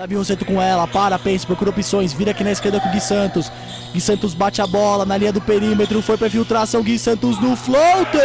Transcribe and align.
Davi 0.00 0.14
Rosseto 0.14 0.46
com 0.46 0.62
ela, 0.62 0.86
para, 0.86 1.18
pensa, 1.18 1.46
procura 1.46 1.68
opções, 1.68 2.10
vira 2.10 2.30
aqui 2.30 2.42
na 2.42 2.52
esquerda 2.52 2.80
com 2.80 2.88
o 2.88 2.90
Gui 2.90 3.02
Santos. 3.02 3.52
Gui 3.92 4.00
Santos 4.00 4.32
bate 4.32 4.62
a 4.62 4.66
bola 4.66 5.04
na 5.04 5.14
linha 5.18 5.30
do 5.30 5.42
perímetro, 5.42 6.00
foi 6.00 6.16
pra 6.16 6.30
filtração, 6.30 6.82
Gui 6.82 6.98
Santos 6.98 7.38
no 7.38 7.54
floater. 7.54 8.22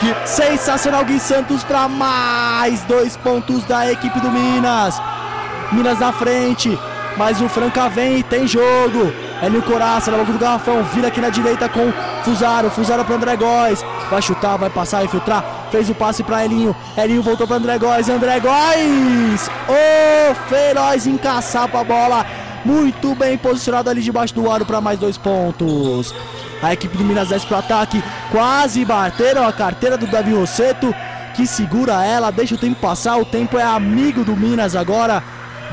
Que 0.00 0.28
sensacional 0.28 1.04
Gui 1.04 1.20
Santos 1.20 1.62
para 1.62 1.86
mais 1.86 2.82
dois 2.86 3.16
pontos 3.18 3.62
da 3.66 3.88
equipe 3.92 4.18
do 4.18 4.32
Minas. 4.32 5.00
Minas 5.70 6.00
na 6.00 6.12
frente, 6.12 6.76
mas 7.16 7.40
o 7.40 7.48
Franca 7.48 7.88
vem 7.88 8.18
e 8.18 8.22
tem 8.24 8.48
jogo. 8.48 9.12
Hélio 9.40 9.62
Coraça 9.62 10.10
na 10.10 10.18
boca 10.18 10.32
do 10.32 10.40
garrafão, 10.40 10.82
vira 10.92 11.06
aqui 11.06 11.20
na 11.20 11.30
direita 11.30 11.68
com 11.68 11.92
Fusaro, 12.24 12.68
Fusaro 12.68 13.04
pro 13.04 13.14
André 13.14 13.36
Góes. 13.36 13.84
Vai 14.10 14.20
chutar, 14.20 14.56
vai 14.56 14.70
passar, 14.70 15.04
infiltrar. 15.04 15.59
Fez 15.70 15.88
o 15.88 15.94
passe 15.94 16.22
para 16.22 16.44
Elinho. 16.44 16.74
Elinho 16.96 17.22
voltou 17.22 17.46
para 17.46 17.56
André 17.56 17.78
Góes. 17.78 18.08
André 18.08 18.40
Góes! 18.40 19.48
O 19.68 20.34
Feroz 20.48 21.06
encaçapa 21.06 21.80
a 21.80 21.84
bola. 21.84 22.26
Muito 22.64 23.14
bem 23.14 23.38
posicionado 23.38 23.88
ali 23.88 24.02
debaixo 24.02 24.34
do 24.34 24.50
aro 24.50 24.66
para 24.66 24.80
mais 24.80 24.98
dois 24.98 25.16
pontos. 25.16 26.14
A 26.62 26.72
equipe 26.72 26.96
do 26.96 27.04
Minas 27.04 27.28
10 27.28 27.44
pro 27.44 27.56
ataque. 27.56 28.02
Quase 28.30 28.84
bateram 28.84 29.46
a 29.46 29.52
carteira 29.52 29.96
do 29.96 30.06
Davi 30.06 30.34
Rosseto. 30.34 30.94
Que 31.34 31.46
segura 31.46 32.04
ela, 32.04 32.30
deixa 32.30 32.56
o 32.56 32.58
tempo 32.58 32.80
passar. 32.80 33.16
O 33.16 33.24
tempo 33.24 33.56
é 33.56 33.62
amigo 33.62 34.24
do 34.24 34.36
Minas 34.36 34.74
agora. 34.74 35.22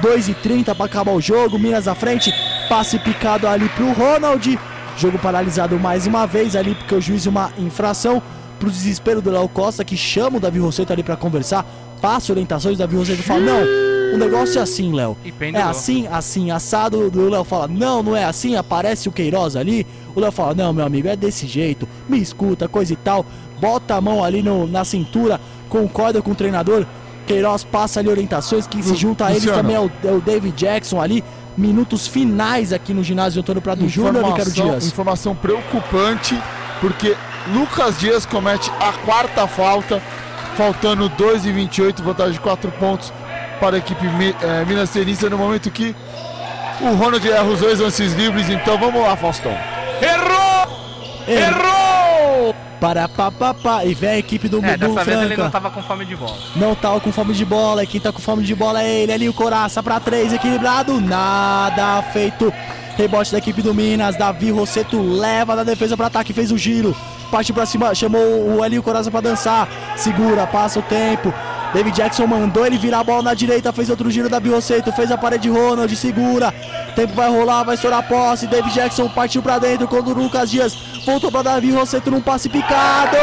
2 0.02 0.30
e 0.30 0.34
30 0.36 0.76
para 0.76 0.86
acabar 0.86 1.12
o 1.12 1.20
jogo. 1.20 1.58
Minas 1.58 1.88
à 1.88 1.96
frente. 1.96 2.32
Passe 2.70 3.00
picado 3.00 3.48
ali 3.48 3.68
pro 3.70 3.92
Ronald. 3.94 4.60
Jogo 4.96 5.20
paralisado 5.20 5.78
mais 5.80 6.08
uma 6.08 6.26
vez 6.26 6.56
ali, 6.56 6.74
porque 6.74 6.96
o 6.96 7.02
juiz 7.02 7.26
uma 7.26 7.52
infração. 7.58 8.22
Pro 8.60 8.70
desespero 8.70 9.22
do 9.22 9.30
Léo 9.30 9.48
Costa, 9.48 9.84
que 9.84 9.96
chama 9.96 10.38
o 10.38 10.40
Davi 10.40 10.60
Rosseto 10.60 10.92
ali 10.92 11.04
para 11.04 11.16
conversar. 11.16 11.66
Passa 12.02 12.32
orientações, 12.32 12.76
o 12.76 12.78
Davi 12.80 12.96
Rosseto 12.96 13.24
fala: 13.24 13.40
Não, 13.40 14.16
o 14.16 14.18
negócio 14.18 14.60
é 14.60 14.62
assim, 14.62 14.94
Léo. 14.94 15.18
É 15.54 15.62
assim, 15.62 16.08
assim, 16.08 16.52
assado. 16.52 17.00
O 17.00 17.30
Léo 17.30 17.44
fala: 17.44 17.68
Não, 17.68 18.02
não 18.02 18.16
é 18.16 18.26
assim. 18.26 18.56
Aparece 18.56 19.08
o 19.08 19.12
Queiroz 19.12 19.56
ali. 19.56 19.86
O 20.16 20.20
Léo 20.20 20.32
fala: 20.32 20.54
Não, 20.54 20.74
meu 20.74 20.86
amigo, 20.86 21.08
é 21.08 21.16
desse 21.16 21.46
jeito. 21.48 21.88
Me 22.08 22.20
escuta, 22.20 22.68
coisa 22.68 22.94
e 22.94 22.96
tal. 22.96 23.26
Bota 23.60 23.96
a 23.96 24.02
mão 24.02 24.24
ali 24.24 24.42
no, 24.42 24.68
na 24.68 24.86
cintura, 24.86 25.40
concorda 25.70 26.22
com 26.22 26.32
o 26.32 26.36
treinador. 26.36 26.86
Queiroz 27.26 27.64
passa 27.64 28.00
ali 28.00 28.10
orientações. 28.10 28.66
Quem 28.68 28.82
se 28.82 28.96
junta 28.96 29.26
a 29.26 29.32
eles 29.32 29.46
também 29.46 29.76
é 29.76 29.80
o, 29.80 29.92
é 30.04 30.12
o 30.12 30.22
David 30.22 30.56
Jackson 30.56 31.02
ali 31.02 31.24
minutos 31.58 32.08
finais 32.08 32.72
aqui 32.72 32.94
no 32.94 33.04
ginásio 33.04 33.42
Antônio 33.42 33.62
Prado 33.62 33.88
Júnior, 33.90 34.24
Ricardo 34.24 34.52
Dias. 34.52 34.86
Informação 34.86 35.36
preocupante, 35.36 36.40
porque 36.80 37.16
Lucas 37.54 38.00
Dias 38.00 38.26
comete 38.26 38.72
a 38.80 38.92
quarta 38.94 39.48
falta, 39.48 40.02
faltando 40.56 41.08
2 41.10 41.46
e 41.46 41.52
28, 41.52 42.04
vantagem 42.04 42.34
de 42.34 42.40
4 42.40 42.72
pontos 42.74 43.14
para 43.60 43.76
a 43.76 43.80
equipe 43.80 44.06
é, 44.42 44.66
Minas 44.66 44.90
Tenista 44.90 45.30
no 45.30 45.38
momento 45.38 45.72
que 45.72 45.96
o 46.80 46.94
Ronald 46.94 47.28
erra 47.28 47.44
os 47.44 47.60
dois 47.60 47.80
lances 47.80 48.14
livres, 48.14 48.50
então 48.50 48.78
vamos 48.78 49.02
lá, 49.02 49.16
Faustão. 49.16 49.58
Errou! 50.02 50.78
Errou! 51.28 52.56
Para 52.80 53.08
papapá. 53.08 53.84
E 53.84 53.96
vem 53.96 54.10
a 54.10 54.18
equipe 54.20 54.48
do, 54.48 54.64
é, 54.64 54.78
do 54.78 54.78
dessa 54.78 54.94
Franca. 54.94 55.06
vez 55.06 55.22
ele 55.24 55.38
não 55.38 55.50
tava 55.50 55.72
com 55.72 55.82
fome 55.82 56.06
de 56.06 56.16
bola. 56.16 56.38
Não 56.56 56.76
tava 56.76 57.00
com 57.00 57.12
fome 57.12 57.34
de 57.34 57.44
bola. 57.44 57.84
E 57.84 57.88
quem 57.88 58.00
tá 58.00 58.12
com 58.12 58.20
fome 58.20 58.44
de 58.44 58.54
bola 58.54 58.84
é 58.84 59.02
ele. 59.02 59.12
Ali 59.12 59.28
o 59.28 59.34
Coraça 59.34 59.82
para 59.82 60.00
três, 60.00 60.32
equilibrado. 60.32 61.02
Nada 61.02 62.04
feito. 62.14 62.54
Rebote 62.96 63.32
da 63.32 63.40
equipe 63.40 63.64
do 63.64 63.74
Minas. 63.74 64.16
Davi 64.16 64.52
Rosseto 64.52 65.02
leva 65.02 65.56
da 65.56 65.64
defesa 65.64 65.98
para 65.98 66.06
ataque. 66.06 66.34
Fez 66.34 66.52
o 66.52 66.58
giro. 66.58 66.96
Parte 67.32 67.52
para 67.54 67.66
cima. 67.66 67.94
Chamou 67.94 68.22
o 68.22 68.64
Elinho 68.64 68.84
Coraça 68.84 69.12
para 69.12 69.22
dançar. 69.22 69.68
Segura, 69.96 70.48
passa 70.48 70.80
o 70.80 70.84
tempo. 70.84 71.34
David 71.74 71.96
Jackson 71.96 72.26
mandou 72.26 72.66
ele 72.66 72.78
virar 72.78 73.00
a 73.00 73.04
bola 73.04 73.22
na 73.22 73.34
direita, 73.34 73.74
fez 73.74 73.90
outro 73.90 74.10
giro 74.10 74.30
da 74.30 74.40
Rosseto, 74.40 74.92
fez 74.94 75.12
a 75.12 75.18
parede 75.18 75.50
Ronald, 75.50 75.94
segura. 75.96 76.54
Tempo 76.96 77.14
vai 77.14 77.30
rolar, 77.30 77.64
vai 77.64 77.76
estourar 77.76 78.00
a 78.00 78.04
posse. 78.04 78.48
David 78.48 78.74
Jackson 78.74 79.10
partiu 79.10 79.42
para 79.42 79.60
dentro 79.60 79.88
quando 79.88 80.10
o 80.10 80.14
Lucas 80.14 80.50
Dias 80.50 80.76
voltou 81.06 81.32
para 81.32 81.44
Davi 81.44 81.72
Rosseto 81.72 82.10
num 82.10 82.22
passe 82.22 82.48
picado. 82.50 83.18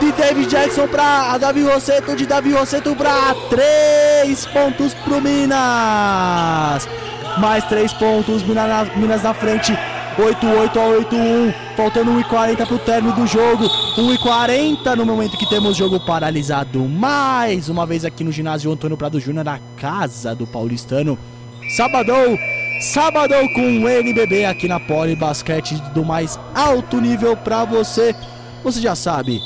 De 0.00 0.12
David 0.12 0.50
Jackson 0.50 0.86
para 0.88 1.38
Davi 1.38 1.62
Rosseto, 1.62 2.16
de 2.16 2.26
Davi 2.26 2.52
Rosseto 2.52 2.94
para 2.94 3.34
três 3.48 4.44
pontos 4.46 4.92
pro 4.92 5.20
Minas. 5.20 6.88
Mais 7.38 7.64
três 7.64 7.92
pontos, 7.92 8.42
Minas, 8.42 8.94
Minas 8.96 9.22
na 9.22 9.32
frente. 9.32 9.72
8-8 10.16 10.76
a 10.78 11.04
8-1, 11.10 11.54
faltando 11.76 12.10
1,40 12.12 12.66
para 12.66 12.74
o 12.74 12.78
término 12.78 13.14
do 13.14 13.26
jogo. 13.26 13.68
1,40 13.96 14.94
no 14.96 15.04
momento 15.04 15.36
que 15.36 15.44
temos 15.44 15.76
jogo 15.76 16.00
paralisado. 16.00 16.80
Mais 16.88 17.68
uma 17.68 17.84
vez 17.84 18.02
aqui 18.02 18.24
no 18.24 18.32
ginásio 18.32 18.72
Antônio 18.72 18.96
Prado 18.96 19.20
Júnior, 19.20 19.44
na 19.44 19.60
casa 19.76 20.34
do 20.34 20.46
paulistano. 20.46 21.18
Sabadão, 21.76 22.38
sabadão 22.80 23.46
com 23.52 23.60
o 23.60 23.86
NBB 23.86 24.46
aqui 24.46 24.66
na 24.66 24.80
Poli 24.80 25.14
Basquete 25.14 25.74
do 25.92 26.02
mais 26.02 26.40
alto 26.54 26.98
nível 26.98 27.36
para 27.36 27.66
você. 27.66 28.14
Você 28.64 28.80
já 28.80 28.94
sabe, 28.94 29.42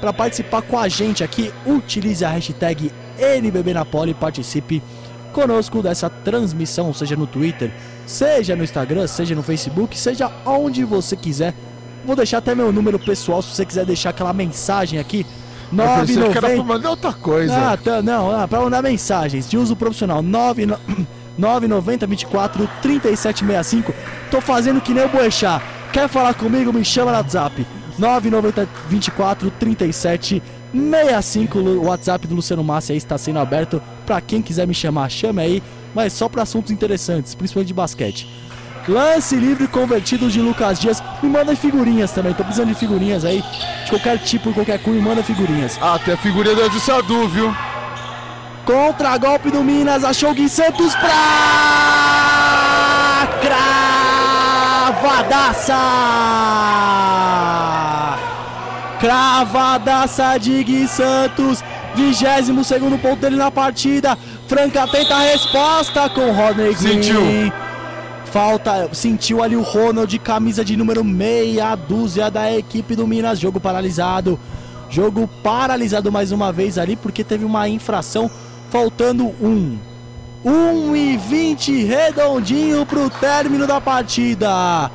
para 0.00 0.12
participar 0.12 0.62
com 0.62 0.78
a 0.78 0.88
gente 0.88 1.22
aqui, 1.22 1.52
utilize 1.66 2.24
a 2.24 2.30
hashtag 2.30 2.90
NBB 3.18 3.74
na 3.74 3.84
Poli 3.84 4.12
e 4.12 4.14
participe 4.14 4.82
conosco 5.34 5.82
dessa 5.82 6.08
transmissão, 6.08 6.94
seja 6.94 7.14
no 7.14 7.26
Twitter, 7.26 7.70
seja 8.08 8.56
no 8.56 8.64
Instagram, 8.64 9.06
seja 9.06 9.34
no 9.34 9.42
Facebook, 9.42 9.96
seja 9.96 10.32
onde 10.44 10.82
você 10.82 11.14
quiser. 11.14 11.54
Vou 12.04 12.16
deixar 12.16 12.38
até 12.38 12.54
meu 12.54 12.72
número 12.72 12.98
pessoal 12.98 13.42
se 13.42 13.54
você 13.54 13.66
quiser 13.66 13.84
deixar 13.84 14.10
aquela 14.10 14.32
mensagem 14.32 14.98
aqui. 14.98 15.26
990 15.70 16.32
que 16.32 16.38
era 16.38 16.56
pra 16.56 16.64
mandar 16.64 16.90
outra 16.90 17.12
coisa. 17.12 17.72
Ah, 17.72 17.76
tá, 17.76 18.00
não, 18.00 18.34
ah, 18.34 18.48
pra 18.48 18.60
mandar 18.60 18.82
mensagens 18.82 19.48
de 19.48 19.58
uso 19.58 19.76
profissional 19.76 20.22
990 20.22 22.06
24 22.06 22.70
3765. 22.80 23.94
Tô 24.30 24.40
fazendo 24.40 24.80
que 24.80 24.94
nem 24.94 25.04
o 25.04 25.08
Boechat. 25.10 25.62
Quer 25.92 26.08
falar 26.08 26.32
comigo? 26.32 26.72
Me 26.72 26.84
chama 26.84 27.10
no 27.10 27.18
WhatsApp. 27.18 27.66
990 27.98 28.66
24 28.88 29.50
37 29.50 30.42
65. 30.72 31.58
O 31.58 31.84
WhatsApp 31.84 32.26
do 32.26 32.34
Luciano 32.36 32.64
Massi 32.64 32.92
aí 32.92 32.98
está 32.98 33.18
sendo 33.18 33.38
aberto 33.38 33.82
para 34.06 34.18
quem 34.22 34.40
quiser 34.40 34.66
me 34.66 34.72
chamar. 34.72 35.10
Chame 35.10 35.42
aí, 35.42 35.62
mas 35.94 36.12
só 36.12 36.28
para 36.28 36.42
assuntos 36.42 36.70
interessantes, 36.70 37.34
principalmente 37.34 37.68
de 37.68 37.74
basquete. 37.74 38.28
Lance 38.88 39.36
livre 39.36 39.68
convertido 39.68 40.30
de 40.30 40.40
Lucas 40.40 40.80
Dias. 40.80 41.02
Me 41.22 41.28
manda 41.28 41.54
figurinhas 41.54 42.10
também. 42.10 42.32
Tô 42.32 42.42
precisando 42.42 42.68
de 42.68 42.74
figurinhas 42.74 43.22
aí. 43.22 43.44
De 43.84 43.90
qualquer 43.90 44.18
tipo, 44.18 44.52
qualquer 44.54 44.82
cunho, 44.82 45.02
manda 45.02 45.22
figurinhas. 45.22 45.78
Ah, 45.80 45.96
até 45.96 46.16
figurinha 46.16 46.54
do 46.54 46.64
Edson 46.64 46.78
Sadu, 46.78 47.28
viu? 47.28 47.54
Contra 48.64 49.18
golpe 49.18 49.50
do 49.50 49.62
Minas. 49.62 50.04
Achou 50.04 50.32
Gui 50.32 50.48
Santos 50.48 50.94
pra 50.94 51.08
cravadaça. 54.88 55.74
Cravadaça 58.98 60.38
de 60.38 60.64
Gui 60.64 60.88
Santos. 60.88 61.62
22 61.94 62.66
segundo 62.66 62.98
ponto 62.98 63.16
dele 63.16 63.36
na 63.36 63.50
partida. 63.50 64.16
Franca 64.48 64.86
tenta 64.88 65.14
a 65.14 65.20
resposta 65.20 66.08
com 66.08 66.32
Rodney 66.32 66.74
Green. 66.74 67.02
Sentiu. 67.02 67.52
Falta, 68.24 68.88
sentiu 68.94 69.42
ali 69.42 69.54
o 69.54 69.60
Ronald, 69.62 70.18
camisa 70.18 70.64
de 70.64 70.74
número 70.74 71.04
meia 71.04 71.74
dúzia 71.74 72.30
da 72.30 72.50
equipe 72.50 72.96
do 72.96 73.06
Minas. 73.06 73.38
Jogo 73.38 73.60
paralisado. 73.60 74.40
Jogo 74.88 75.28
paralisado 75.42 76.10
mais 76.10 76.32
uma 76.32 76.50
vez 76.50 76.78
ali 76.78 76.96
porque 76.96 77.22
teve 77.22 77.44
uma 77.44 77.68
infração. 77.68 78.30
Faltando 78.70 79.26
um. 79.38 79.78
1 80.42 80.96
e 80.96 81.16
20 81.18 81.84
redondinho 81.84 82.86
pro 82.86 83.10
término 83.10 83.66
da 83.66 83.82
partida. 83.82 84.90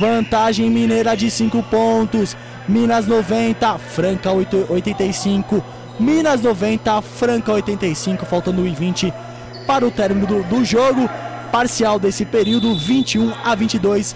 Vantagem 0.00 0.70
mineira 0.70 1.14
de 1.14 1.30
5 1.30 1.62
pontos. 1.64 2.34
Minas 2.66 3.06
90, 3.06 3.76
Franca 3.78 4.32
8, 4.32 4.66
85. 4.70 5.62
Minas 5.98 6.42
90, 6.42 7.00
Franca 7.00 7.52
85, 7.54 8.26
faltando 8.26 8.60
1 8.60 8.66
e 8.66 8.74
20 8.74 9.14
para 9.66 9.86
o 9.86 9.90
término 9.90 10.26
do, 10.26 10.42
do 10.42 10.64
jogo. 10.64 11.08
Parcial 11.50 11.98
desse 11.98 12.26
período 12.26 12.76
21 12.76 13.32
a 13.42 13.54
22, 13.54 14.14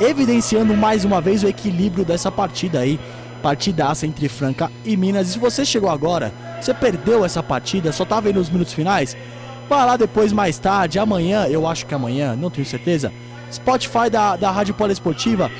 evidenciando 0.00 0.74
mais 0.76 1.04
uma 1.04 1.20
vez 1.20 1.44
o 1.44 1.48
equilíbrio 1.48 2.04
dessa 2.04 2.30
partida 2.32 2.80
aí. 2.80 2.98
Partidaça 3.40 4.04
entre 4.04 4.28
Franca 4.28 4.70
e 4.84 4.96
Minas. 4.96 5.28
E 5.28 5.32
se 5.32 5.38
você 5.38 5.64
chegou 5.64 5.90
agora, 5.90 6.32
você 6.60 6.74
perdeu 6.74 7.24
essa 7.24 7.42
partida, 7.42 7.92
só 7.92 8.04
tá 8.04 8.18
vendo 8.18 8.40
os 8.40 8.50
minutos 8.50 8.72
finais, 8.72 9.16
vai 9.68 9.86
lá 9.86 9.96
depois 9.96 10.32
mais 10.32 10.58
tarde, 10.58 10.98
amanhã, 10.98 11.46
eu 11.46 11.68
acho 11.68 11.86
que 11.86 11.94
amanhã, 11.94 12.34
não 12.34 12.50
tenho 12.50 12.66
certeza. 12.66 13.12
Spotify 13.52 14.10
da, 14.10 14.34
da 14.34 14.50
Rádio 14.50 14.74
Poliesportiva, 14.74 15.50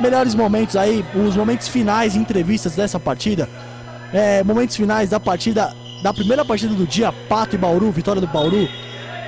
melhores 0.00 0.34
momentos 0.34 0.76
aí, 0.76 1.04
os 1.14 1.36
momentos 1.36 1.66
finais, 1.66 2.14
entrevistas 2.14 2.76
dessa 2.76 3.00
partida. 3.00 3.48
É, 4.12 4.42
momentos 4.42 4.76
finais 4.76 5.10
da 5.10 5.20
partida, 5.20 5.74
da 6.02 6.12
primeira 6.14 6.44
partida 6.44 6.74
do 6.74 6.86
dia, 6.86 7.12
Pato 7.28 7.54
e 7.54 7.58
Bauru, 7.58 7.90
vitória 7.90 8.20
do 8.20 8.26
Bauru. 8.26 8.68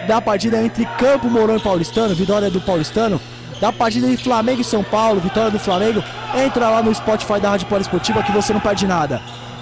Da 0.08 0.20
partida 0.20 0.62
entre 0.62 0.86
Campo 0.98 1.28
Mourão 1.28 1.56
e 1.56 1.60
Paulistano, 1.60 2.14
vitória 2.14 2.50
do 2.50 2.60
Paulistano. 2.60 3.20
Da 3.60 3.70
partida 3.70 4.06
entre 4.06 4.24
Flamengo 4.24 4.62
e 4.62 4.64
São 4.64 4.82
Paulo, 4.82 5.20
vitória 5.20 5.50
do 5.50 5.58
Flamengo. 5.58 6.02
Entra 6.34 6.70
lá 6.70 6.82
no 6.82 6.94
Spotify 6.94 7.38
da 7.38 7.50
Rádio 7.50 7.66
Poliesportiva 7.66 8.22
que 8.22 8.32
você 8.32 8.54
não 8.54 8.60
perde 8.60 8.86
nada. 8.86 9.20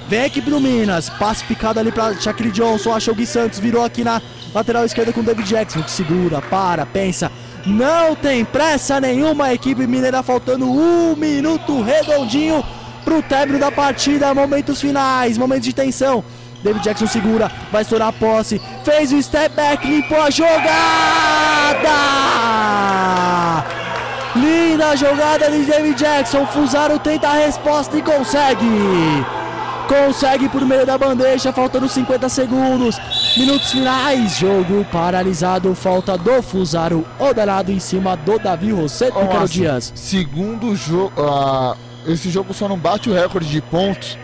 Vem 0.09 0.21
a 0.21 0.27
equipe 0.27 0.49
do 0.49 0.61
Minas. 0.61 1.11
Passe 1.11 1.45
picado 1.45 1.81
ali 1.81 1.91
pra 1.91 2.15
Shaquille 2.15 2.53
Johnson. 2.53 2.93
Achou 2.93 3.13
o 3.13 3.17
Gui 3.17 3.27
Santos. 3.27 3.59
Virou 3.59 3.85
aqui 3.85 4.05
na 4.05 4.23
lateral 4.55 4.85
esquerda 4.85 5.13
com 5.13 5.21
o 5.21 5.23
David 5.25 5.47
Jackson. 5.47 5.83
Que 5.83 5.91
segura, 5.91 6.41
para, 6.41 6.87
pensa. 6.87 7.31
Não 7.67 8.15
tem 8.15 8.45
pressa 8.45 9.01
nenhuma. 9.01 9.47
A 9.47 9.55
equipe 9.55 9.87
mineira 9.87 10.23
faltando 10.23 10.65
um 10.71 11.15
minuto 11.17 11.83
redondinho 11.83 12.65
pro 13.09 13.23
término 13.23 13.59
da 13.59 13.73
partida. 13.73 14.35
Momentos 14.35 14.81
finais, 14.83 15.39
momentos 15.39 15.65
de 15.65 15.73
tensão. 15.73 16.23
David 16.63 16.85
Jackson 16.85 17.07
segura, 17.07 17.51
vai 17.73 17.81
estourar 17.83 18.09
a 18.09 18.13
posse. 18.13 18.61
Fez 18.85 19.13
o 19.13 19.23
step 19.23 19.55
back, 19.55 19.87
limpou 19.87 20.21
a 20.21 20.29
jogada. 20.29 20.59
Linda 24.37 24.95
jogada 24.97 25.51
de 25.51 25.65
David 25.65 25.97
Jackson. 25.97 26.45
Fusaro 26.47 26.99
tenta 26.99 27.29
a 27.29 27.35
resposta 27.35 27.97
e 27.97 28.03
consegue. 28.03 28.67
Consegue 29.89 30.51
por 30.51 30.67
meio 30.67 30.85
da 30.85 30.99
bandeja, 30.99 31.51
faltando 31.51 31.89
50 31.89 32.29
segundos. 32.29 33.01
Minutos 33.39 33.71
finais, 33.71 34.37
jogo 34.37 34.85
paralisado. 34.93 35.75
Falta 35.75 36.19
do 36.19 36.43
Fusaro 36.43 37.07
Odarado 37.19 37.73
em 37.73 37.79
cima 37.79 38.15
do 38.17 38.39
Davi 38.39 38.71
Rosseto 38.71 39.19
Caro 39.19 39.49
Dias. 39.49 39.93
Segundo 39.97 40.77
jogo, 40.77 41.11
ah, 41.17 41.75
esse 42.07 42.31
jogo 42.31 42.55
só 42.55 42.69
não 42.69 42.79
bate 42.79 43.11
o 43.11 43.15
recorde 43.15 43.49
de 43.49 43.61
pontos 43.61 44.19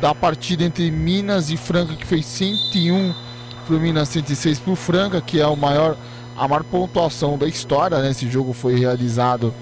da 0.00 0.14
partida 0.14 0.64
entre 0.64 0.90
Minas 0.90 1.50
e 1.50 1.56
Franca, 1.56 1.94
que 1.94 2.06
fez 2.06 2.26
101 2.26 3.14
para 3.66 3.76
o 3.76 3.80
Minas, 3.80 4.08
106 4.10 4.58
para 4.58 4.72
o 4.72 4.76
Franca, 4.76 5.20
que 5.20 5.40
é 5.40 5.46
o 5.46 5.56
maior, 5.56 5.96
a 6.36 6.46
maior 6.46 6.64
pontuação 6.64 7.38
da 7.38 7.46
história. 7.46 7.98
Né? 8.00 8.10
Esse 8.10 8.28
jogo 8.30 8.52
foi 8.52 8.78
realizado 8.78 9.54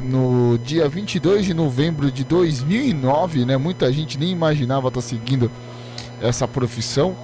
no 0.00 0.58
dia 0.58 0.88
22 0.88 1.46
de 1.46 1.54
novembro 1.54 2.10
de 2.10 2.22
2009, 2.24 3.44
né? 3.44 3.56
Muita 3.56 3.92
gente 3.92 4.18
nem 4.18 4.30
imaginava 4.30 4.88
estar 4.88 5.00
seguindo 5.00 5.50
essa 6.20 6.46
profissão. 6.46 7.16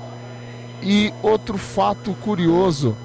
E 0.82 1.12
outro 1.22 1.56
fato 1.56 2.14
curioso 2.14 2.96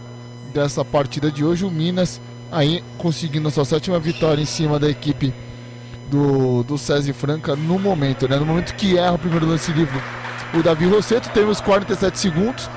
dessa 0.53 0.83
partida 0.83 1.31
de 1.31 1.43
hoje, 1.45 1.65
o 1.65 1.71
Minas 1.71 2.19
aí 2.51 2.83
conseguindo 2.97 3.47
a 3.47 3.51
sua 3.51 3.65
sétima 3.65 3.99
vitória 3.99 4.41
em 4.41 4.45
cima 4.45 4.79
da 4.79 4.89
equipe 4.89 5.33
do, 6.09 6.63
do 6.63 6.77
César 6.77 7.13
Franca 7.13 7.55
no 7.55 7.79
momento, 7.79 8.27
né? 8.27 8.37
No 8.37 8.45
momento 8.45 8.75
que 8.75 8.97
erra 8.97 9.13
o 9.13 9.19
primeiro 9.19 9.45
lance 9.45 9.71
livre, 9.71 9.99
o 10.53 10.63
Davi 10.63 10.87
Rosseto, 10.87 11.29
temos 11.29 11.61
47 11.61 12.17
segundos. 12.17 12.69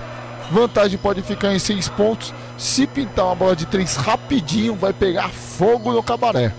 Vantagem 0.51 0.99
pode 0.99 1.23
ficar 1.23 1.53
em 1.55 1.59
6 1.59 1.89
pontos. 1.89 2.35
Se 2.59 2.87
pintar 2.87 3.27
uma 3.27 3.35
bola 3.35 3.57
de 3.57 3.67
3 3.67 3.97
rapidinho, 3.97 4.75
vai 4.75 4.93
pegar 4.93 5.29
fogo 5.29 5.93
no 5.93 6.03
cabaré. 6.03 6.53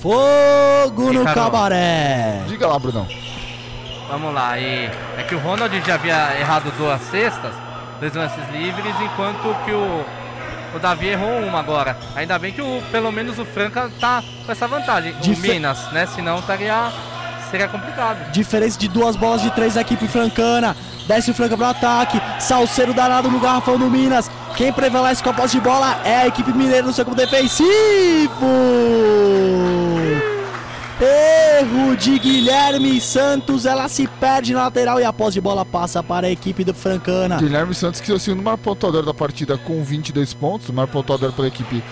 Fogo 0.00 1.12
no 1.12 1.24
cabaré. 1.24 2.42
Diga 2.48 2.66
lá, 2.66 2.78
Brunão. 2.78 3.06
Vamos 4.08 4.32
lá, 4.32 4.56
e 4.58 4.88
é 5.18 5.24
que 5.28 5.34
o 5.34 5.38
Ronald 5.38 5.80
já 5.84 5.94
havia 5.94 6.38
errado 6.38 6.72
duas 6.78 7.00
cestas, 7.02 7.52
dois 7.98 8.14
lances 8.14 8.48
livres, 8.52 8.94
enquanto 9.00 9.52
que 9.64 9.72
o, 9.72 10.04
o 10.76 10.78
Davi 10.78 11.08
errou 11.08 11.40
uma 11.40 11.58
agora. 11.60 11.96
Ainda 12.14 12.38
bem 12.38 12.52
que 12.52 12.60
o, 12.62 12.82
pelo 12.92 13.10
menos 13.10 13.38
o 13.38 13.44
Franca 13.44 13.90
tá 14.00 14.22
com 14.44 14.52
essa 14.52 14.66
vantagem. 14.68 15.14
Dife- 15.20 15.48
O 15.48 15.52
Minas, 15.52 15.90
né? 15.92 16.06
Senão 16.06 16.38
estaria. 16.38 16.90
Seria 17.50 17.68
complicado. 17.68 18.30
Diferença 18.32 18.76
de 18.78 18.88
duas 18.88 19.14
bolas 19.14 19.40
de 19.40 19.50
três 19.52 19.74
da 19.74 19.80
equipe 19.80 20.08
francana. 20.08 20.76
Desce 21.06 21.30
o 21.30 21.34
Franca 21.34 21.56
pro 21.56 21.66
ataque. 21.66 22.20
Salseiro 22.40 22.92
danado 22.92 23.30
no 23.30 23.38
garrafão 23.38 23.78
do 23.78 23.88
Minas. 23.88 24.28
Quem 24.56 24.72
prevalece 24.72 25.22
com 25.22 25.30
a 25.30 25.34
posse 25.34 25.54
de 25.54 25.60
bola 25.60 26.00
é 26.04 26.16
a 26.22 26.26
equipe 26.26 26.52
mineira 26.52 26.84
no 26.86 26.92
seu 26.92 27.04
campo 27.04 27.16
defensivo. 27.16 28.46
Erro 31.96 31.98
de 31.98 32.18
Guilherme 32.18 33.00
Santos. 33.00 33.64
Ela 33.64 33.88
se 33.88 34.06
perde 34.06 34.52
na 34.52 34.64
lateral 34.64 35.00
e 35.00 35.04
a 35.04 35.12
posse 35.12 35.34
de 35.34 35.40
bola 35.40 35.64
passa 35.64 36.02
para 36.02 36.26
a 36.26 36.30
equipe 36.30 36.62
do 36.62 36.74
Francana. 36.74 37.36
Guilherme 37.36 37.74
Santos, 37.74 38.00
que 38.00 38.10
é 38.12 38.14
o 38.14 38.18
segundo 38.18 38.42
maior 38.42 38.58
pontuador 38.58 39.04
da 39.04 39.14
partida 39.14 39.56
com 39.56 39.82
22 39.82 40.34
pontos, 40.34 40.68
o 40.68 40.72
maior 40.72 40.88
pontuador 40.88 41.32
pela 41.32 41.48
equipe 41.48 41.82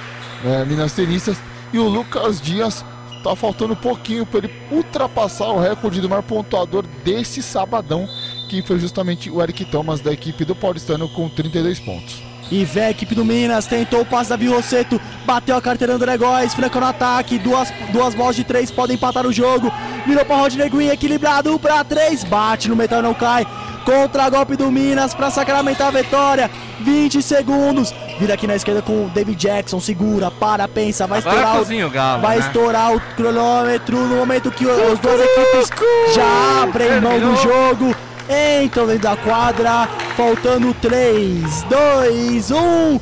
é, 0.44 0.64
Minas 0.64 0.92
Tenistas. 0.92 1.38
E 1.72 1.78
o 1.78 1.88
Lucas 1.88 2.40
Dias 2.40 2.84
tá 3.22 3.34
faltando 3.34 3.72
um 3.72 3.76
pouquinho 3.76 4.26
para 4.26 4.40
ele 4.40 4.54
ultrapassar 4.70 5.48
o 5.48 5.58
recorde 5.58 6.00
do 6.00 6.08
maior 6.08 6.22
pontuador 6.22 6.84
desse 7.02 7.42
sabadão, 7.42 8.06
que 8.48 8.62
foi 8.62 8.78
justamente 8.78 9.30
o 9.30 9.42
Eric 9.42 9.64
Thomas 9.64 10.00
da 10.00 10.12
equipe 10.12 10.44
do 10.44 10.54
Paulistano 10.54 11.08
com 11.08 11.28
32 11.28 11.80
pontos. 11.80 12.34
E 12.50 12.64
vem 12.64 12.84
a 12.84 12.90
equipe 12.90 13.14
do 13.14 13.24
Minas, 13.24 13.66
tentou 13.66 14.02
o 14.02 14.06
passe 14.06 14.30
da 14.30 14.36
Rosseto, 14.36 15.00
bateu 15.24 15.56
a 15.56 15.62
carteira 15.62 15.98
do 15.98 16.04
Negóis, 16.04 16.54
Franca 16.54 16.78
no 16.78 16.86
ataque, 16.86 17.38
duas, 17.38 17.72
duas 17.90 18.14
bolas 18.14 18.36
de 18.36 18.44
três 18.44 18.70
podem 18.70 18.96
empatar 18.96 19.26
o 19.26 19.32
jogo, 19.32 19.72
virou 20.06 20.24
para 20.24 20.36
Rodney 20.36 20.68
Green, 20.68 20.88
equilibrado 20.88 21.58
para 21.58 21.82
três, 21.84 22.24
bate 22.24 22.68
no 22.68 22.76
metal 22.76 23.02
não 23.02 23.14
cai, 23.14 23.46
contra 23.84 24.28
golpe 24.30 24.56
do 24.56 24.70
Minas 24.70 25.14
para 25.14 25.30
sacramentar 25.30 25.88
a 25.88 25.90
vitória, 25.90 26.50
20 26.80 27.22
segundos, 27.22 27.94
vira 28.18 28.34
aqui 28.34 28.46
na 28.46 28.56
esquerda 28.56 28.82
com 28.82 29.06
o 29.06 29.10
David 29.10 29.38
Jackson, 29.38 29.80
segura, 29.80 30.30
para, 30.30 30.66
pensa, 30.68 31.06
vai 31.06 31.18
Agora 31.18 31.34
estourar 31.34 31.56
o, 31.56 31.58
cozinha 31.58 31.86
o 31.86 31.90
Galo. 31.90 32.22
vai 32.22 32.38
né? 32.38 32.46
estourar 32.46 32.94
o 32.94 33.00
cronômetro 33.16 33.96
no 33.96 34.16
momento 34.16 34.50
que 34.50 34.68
as 34.68 34.98
duas 34.98 35.20
equipes 35.20 35.70
já 36.14 36.62
abrem 36.62 37.00
mão 37.00 37.18
do 37.18 37.36
jogo. 37.36 37.94
Entram 38.64 38.86
dentro 38.86 39.02
da 39.02 39.16
quadra, 39.16 39.86
faltando 40.16 40.72
3, 40.72 41.62
2, 41.64 42.50
1. 42.50 43.00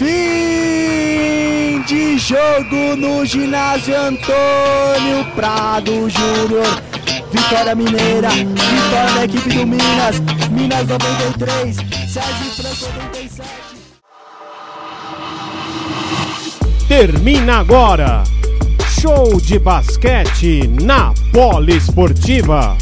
Fim 0.00 1.82
de 1.86 2.16
jogo 2.16 2.96
no 2.96 3.22
ginásio 3.22 3.94
Antônio 3.94 5.26
Prado 5.34 6.08
Júnior. 6.08 6.64
Vitória 7.30 7.74
Mineira, 7.74 8.30
vitória 8.30 9.14
da 9.14 9.24
equipe 9.26 9.50
do 9.50 9.66
Minas. 9.66 10.18
Minas 10.52 10.86
93, 10.88 11.76
Sérgio 12.08 12.50
Franco 12.56 12.86
87. 13.10 13.50
Termina 16.88 17.58
agora. 17.58 18.24
Show 18.98 19.38
de 19.38 19.58
basquete 19.58 20.66
na 20.82 21.12
Poliesportiva. 21.30 22.74